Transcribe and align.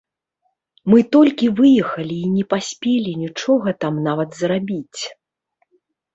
Мы 0.91 0.99
толькі 1.15 1.49
выехалі 1.59 2.17
і 2.21 2.31
не 2.39 2.43
паспелі 2.55 3.11
нічога 3.25 3.69
там 3.87 4.01
нават 4.09 4.29
зрабіць. 4.43 5.01